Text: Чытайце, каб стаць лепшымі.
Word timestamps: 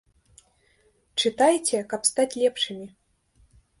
Чытайце, 1.23 1.77
каб 1.93 2.01
стаць 2.13 2.29
лепшымі. 2.45 2.87